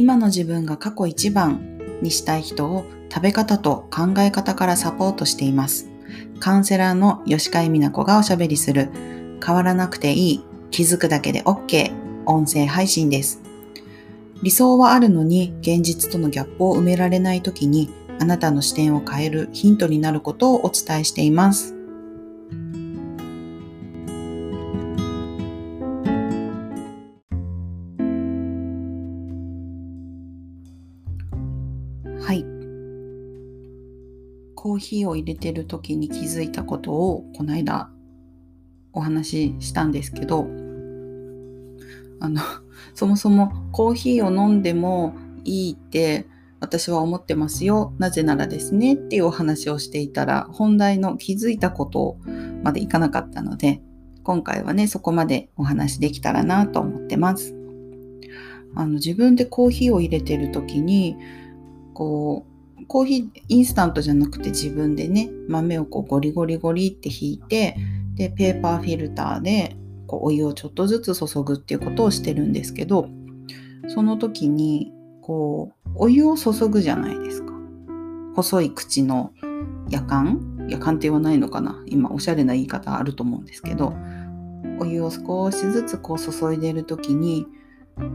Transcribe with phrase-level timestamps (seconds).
[0.00, 5.90] 今の自分が過去一番にしたい人を食べ方と考え方からサポートしています。
[6.38, 8.88] カウンセラーの吉海美奈子がおしゃべりする
[9.44, 11.92] 変わらなくていい気づくだけで OK
[12.24, 13.42] 音声配信です。
[14.42, 21.74] 理想はあるのに現実とのギャップを埋められない時にあなたの視点を変えるヒントになることをお伝えしています。
[34.60, 37.88] コーヒーを入れてる時に気づいたことをこの間
[38.92, 40.46] お話ししたんですけど、
[42.20, 42.42] あの、
[42.92, 46.26] そもそもコーヒーを飲んでもいいって
[46.60, 47.94] 私は思ってますよ。
[47.98, 52.18] なぜならですねっていうお話をしていたら本題の気づいたこと
[52.62, 53.80] までいかなかったので
[54.24, 57.56] 今回はねそこまでお話できたらなと思ってます。
[58.74, 61.16] あの自分でコーヒーを入れてる時に
[61.94, 62.49] こう
[62.90, 67.76] コーヒーインスタントじゃなくて自分でね豆をこうゴリゴリゴリってひいて
[68.14, 69.76] でペーパーフィルターで
[70.08, 73.08] こうお湯をちょっとずつ注ぐっていうことをしてるんですけど
[73.86, 77.52] その時にこうお湯を注ぐじゃないですか。
[78.34, 79.30] 細い口の
[79.88, 81.80] 夜間夜間って言わないのかな？
[81.86, 83.94] 今おしゃれな言い方あると思うんですけど
[84.80, 87.46] お湯を少しずつこう注いでる時に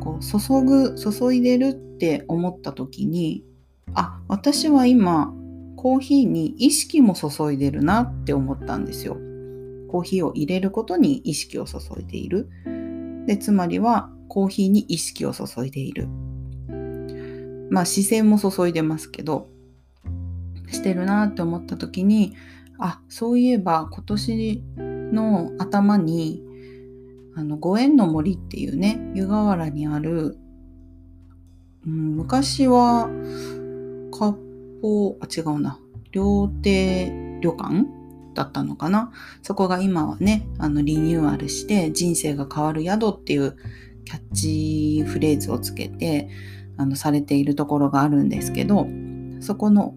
[0.00, 3.44] こう注ぐ注いでるって思った時に
[3.94, 5.32] あ私は今
[5.76, 9.16] コーヒーに意識も注いでるなって思ったんですよ。
[9.88, 12.48] コーヒーを入れることに意識を注いでいる。
[13.26, 16.08] でつまりはコーヒーに意識を注いでいる。
[17.70, 19.48] まあ視線も注いでますけど
[20.70, 22.34] してるなって思った時に
[22.78, 24.62] あそういえば今年
[25.12, 26.42] の頭に
[27.36, 30.36] あのご縁の森っていうね湯河原にある、
[31.86, 33.08] うん、昔は
[34.84, 35.80] 割烹あ違うな。
[36.12, 37.86] 料亭旅館
[38.34, 39.10] だったのかな。
[39.42, 43.56] そこが今はねあのリニューアルして人生が変わる宿っていう
[44.04, 46.28] キャッチフレーズをつけて
[46.76, 48.86] あのされているところがあるんですけど
[49.40, 49.94] そこの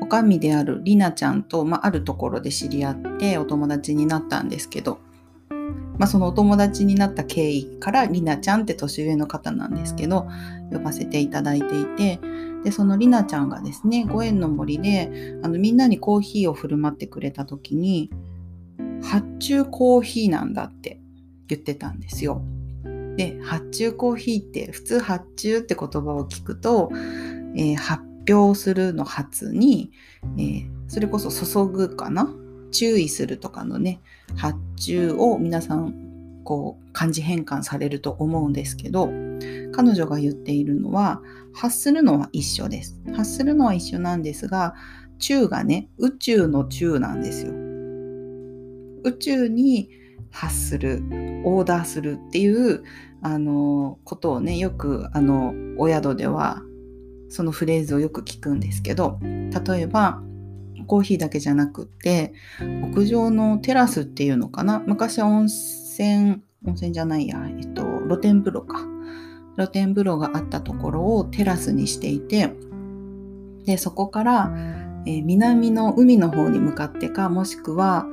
[0.00, 4.98] おかみであるりなちゃんと、まあ、あるところで知り合ってお友達になったんですけど、
[5.98, 10.28] まあ、そのお友達になった経緯からりなちゃんって年上の方なんですけど
[10.70, 12.20] 呼ばせていただいていて
[12.64, 18.10] でそのりなちゃんがですねご縁の森であのみんなにコーヒーを振る舞ってくれた時に
[19.02, 21.00] 発注コーヒーなんだって
[21.48, 22.42] 言ってたんですよ。
[23.16, 26.90] で発注コーヒーって普通発注って言葉を聞くと、
[27.54, 29.90] えー、発表するの発に、
[30.36, 32.28] えー、それこそ注ぐかな？
[32.72, 34.00] 注意するとかのね
[34.34, 35.94] 発注を皆さん
[36.44, 39.08] こう漢字変換されると思うんですけど
[39.72, 41.22] 彼女が言っているのは
[41.54, 43.00] 発するのは一緒です。
[43.14, 44.74] 発するのは一緒なんですが
[45.18, 47.52] 宙がね宇宙の宙なんですよ。
[49.04, 49.90] 宇宙に
[50.30, 51.02] 発する
[51.44, 52.82] オーダーするっていう
[53.22, 56.62] あのことをねよくあのお宿では
[57.28, 60.20] そのフレーズをよく聞くんですけど例えば
[60.86, 64.80] コーヒーだけじゃなくって屋上のテラスっていうのかな？
[64.86, 68.80] 昔温泉温泉じゃないや、えっと、露天風呂か。
[69.56, 72.52] 露天風呂があったところをテラスにしていて
[73.64, 74.52] でそこから、
[75.06, 78.06] えー、南の海の方に向かってかもしくは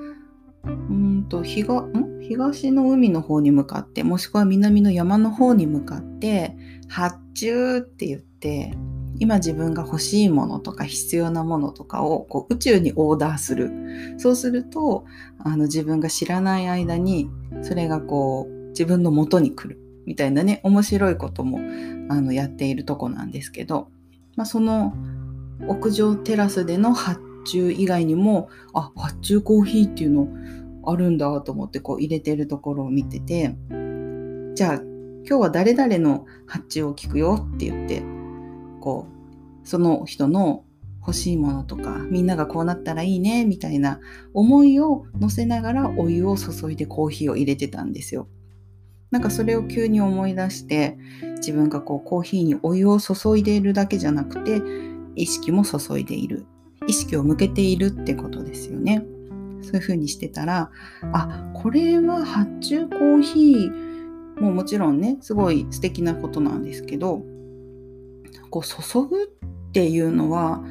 [0.65, 2.13] うんと東ん？
[2.21, 6.55] 東の海の方に向かってもしくは南の山の方に向かって
[6.87, 8.73] 発注って言って
[9.19, 13.71] 今自分が欲しいものとか必要なものとかをこう宇宙にオーダーする。
[14.17, 15.05] そうすると
[15.39, 17.29] あの自分が知らない間に
[17.61, 19.82] それがこう自分の元に来る。
[20.05, 21.59] みたいなね面白いことも
[22.09, 23.89] あのやっているとこなんですけど、
[24.35, 24.93] まあ、その
[25.67, 30.27] 屋上テラスでの発注以外にもあ発注コーヒーっていうの
[30.85, 33.55] あるんだと思ってこう入れてるところを見てて
[34.55, 34.81] じゃあ
[35.25, 38.03] 今日は誰々の発注を聞くよって言って
[38.81, 40.65] こうその人の
[40.99, 43.99] 欲しいものとかみんながこうなったらいいねみたいな
[44.33, 48.27] 思いを乗せながらお湯を注いでコーヒーを入れてたんですよ。
[49.13, 50.97] なんかそれを急に思い出して
[51.37, 54.59] 自分がこうコーヒーにお湯を注いでいるだけじゃなくて
[55.15, 56.47] 意識も注いでいる
[56.87, 59.05] 意識を向けているってことですよね。
[59.61, 60.71] そういう風にしてたら
[61.13, 67.21] あこれは発注コーヒーももちろんねすごい素敵なことなんですけど
[68.49, 70.63] こう注ぐっていうのは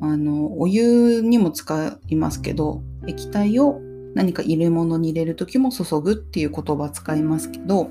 [0.00, 3.78] あのお湯にも使いますけど液体を
[4.14, 7.90] 何か入れ物に入れる時も注ぐっていう言葉使いますけど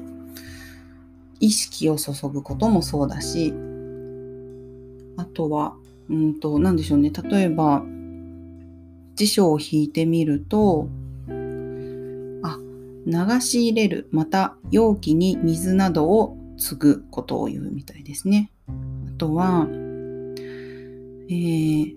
[1.39, 3.53] 意識を注ぐこともそうだし
[5.17, 5.75] あとは
[6.09, 7.83] うんと何でしょうね例えば
[9.15, 10.89] 辞書を引いてみると
[12.41, 12.57] あ
[13.05, 18.51] 流し入れるまた容器に水などを継ぐことを言うみたいですね。
[18.67, 18.71] あ
[19.17, 21.95] とは、えー、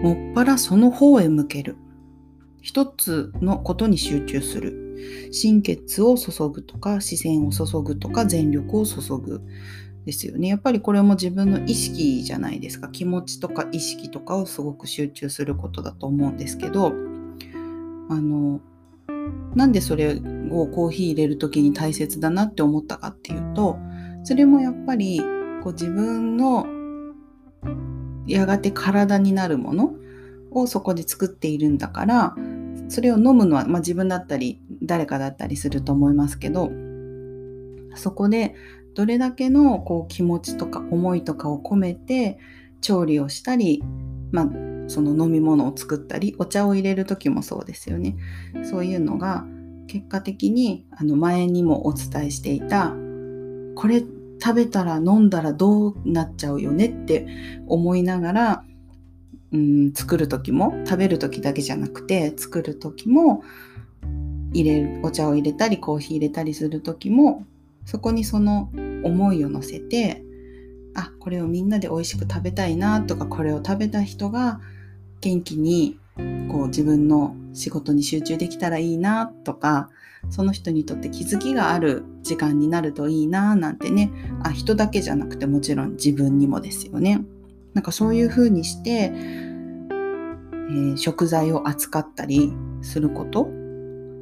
[0.00, 1.76] もっぱらその方へ向ける。
[2.60, 4.84] 一つのことに集中する。
[5.30, 9.40] 心血を注ぐとか、視線を注ぐとか、全力を注ぐ。
[10.08, 10.48] ですよね。
[10.48, 12.88] やっぱりこれも自分の意識じゃないですか。
[12.88, 16.94] 気持ちとか意識とかをすごく集中することだと思うんですけど、
[18.08, 18.62] あの、
[19.54, 20.14] なんでそれ
[20.50, 23.76] をコーヒー入れる時に大切だなって思ったかっていうと、
[24.24, 25.20] それもやっぱり
[25.62, 26.66] こう自分の
[28.26, 29.94] やがて体になるもの
[30.50, 32.34] をそこで作っているんだから
[32.88, 36.70] それを飲むのは、まあ、自分だったり誰かだったりすると思いますけど
[37.94, 38.54] そこで
[38.94, 42.38] どれだけのこう気持ちとか思いとかを込めて
[42.80, 43.82] 調理をしたり、
[44.32, 44.48] まあ、
[44.88, 48.16] その飲み物を作ったりお茶を入れる時もそうですよね。
[48.64, 49.44] そういうのが
[49.86, 52.94] 結果的にあの前にもお伝えしていた
[53.74, 54.02] これ
[54.40, 57.26] 食べたら飲んだらどうなっちゃうよねって
[57.66, 58.64] 思いながら、
[59.52, 63.42] うん、作る時も食べる時だけじゃなくて作る時も
[64.52, 67.44] 入れるお茶を入れたりコーヒー入れたりする時も
[67.84, 68.70] そこにその
[69.04, 70.22] 思いを乗せて
[70.94, 74.60] あこれをみんなで美味しく食べたいなとかこれを食べた人が
[75.20, 75.98] 元気に
[76.50, 79.90] こう自分の仕事に集中できたらいいなとか
[80.30, 84.10] その人にとって気づきがある時間になるといいななんてね
[84.42, 87.24] あ人だけじゃなくてもちろん自分にもですよね。
[87.78, 92.52] なんかそういうふうにして、えー、食材を扱ったり
[92.82, 93.46] すること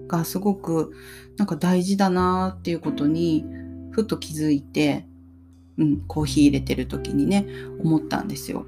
[0.08, 0.92] がすごく
[1.38, 3.46] なんか大事だなっていうことに
[3.92, 5.06] ふっと気づいて、
[5.78, 7.46] うん、コーヒー入れてる時にね
[7.82, 8.66] 思ったんですよ。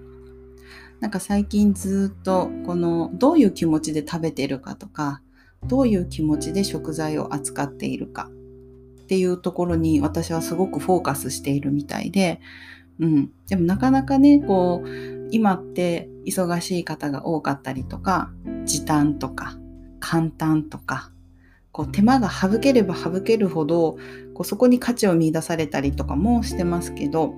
[1.00, 5.20] なんか最近ずっとこのどういう気持ちで食べてるかとか
[5.66, 8.30] どういう気持ちで食材を扱っているか
[9.02, 12.40] っていうところに私はすごくフォーカスしているみたいで、
[13.00, 18.30] うん、でもなかなかねこう今って忙しい方が多かったりとか
[18.64, 19.56] 時短とか
[20.00, 21.10] 簡単とか
[21.72, 23.98] こう手間が省ければ省けるほど
[24.34, 27.34] こうそこに価値を見出されたりとかもしてますけど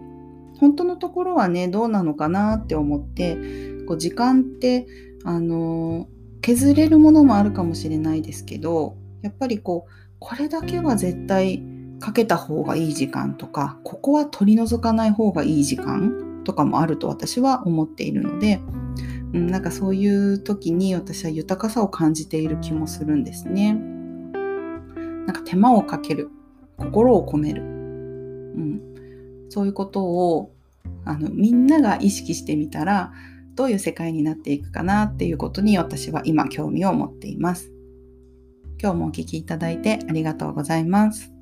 [0.59, 3.37] 本当のところはねどうなのかなって思って
[3.87, 4.87] こう時間って
[5.25, 6.07] あの
[6.43, 11.63] 削れるものもあるかもしれないですけどやっぱりこうこれだけは絶対
[12.01, 18.61] かけた方がいい時間とかここは取り除かない方がいい時間とかもあると私は思っているので、
[19.33, 23.75] うん、なんかそういう時に私は豊かさを感じている気もするんですね。
[23.75, 26.31] なんか手間をかける
[26.77, 28.81] 心を込める、うん、
[29.51, 30.53] そういうことを
[31.05, 33.13] あのみんなが意識してみたら
[33.55, 37.71] どういう世界になっていくかなっていうことに私は今興味を持っています。
[38.83, 41.40] 今日もお聴きいただいてありがとうございます。